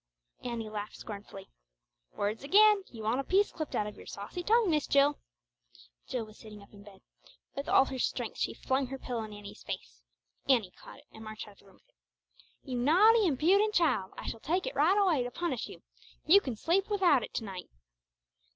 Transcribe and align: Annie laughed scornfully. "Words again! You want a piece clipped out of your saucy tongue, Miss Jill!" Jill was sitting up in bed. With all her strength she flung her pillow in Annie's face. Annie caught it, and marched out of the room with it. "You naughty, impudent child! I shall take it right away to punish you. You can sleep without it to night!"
Annie 0.43 0.67
laughed 0.67 0.95
scornfully. 0.95 1.47
"Words 2.13 2.43
again! 2.43 2.81
You 2.87 3.03
want 3.03 3.19
a 3.19 3.23
piece 3.23 3.51
clipped 3.51 3.75
out 3.75 3.85
of 3.85 3.97
your 3.97 4.07
saucy 4.07 4.41
tongue, 4.41 4.67
Miss 4.71 4.87
Jill!" 4.87 5.19
Jill 6.07 6.25
was 6.25 6.39
sitting 6.39 6.63
up 6.63 6.73
in 6.73 6.81
bed. 6.81 7.01
With 7.55 7.69
all 7.69 7.85
her 7.85 7.99
strength 7.99 8.39
she 8.39 8.55
flung 8.55 8.87
her 8.87 8.97
pillow 8.97 9.21
in 9.21 9.31
Annie's 9.31 9.61
face. 9.61 10.01
Annie 10.49 10.71
caught 10.71 10.97
it, 10.97 11.05
and 11.11 11.23
marched 11.23 11.47
out 11.47 11.51
of 11.51 11.59
the 11.59 11.65
room 11.67 11.75
with 11.85 11.89
it. 11.89 12.03
"You 12.67 12.79
naughty, 12.79 13.27
impudent 13.27 13.75
child! 13.75 14.13
I 14.17 14.25
shall 14.25 14.39
take 14.39 14.65
it 14.65 14.73
right 14.73 14.97
away 14.97 15.21
to 15.21 15.29
punish 15.29 15.67
you. 15.67 15.83
You 16.25 16.41
can 16.41 16.55
sleep 16.55 16.89
without 16.89 17.21
it 17.21 17.35
to 17.35 17.43
night!" 17.43 17.69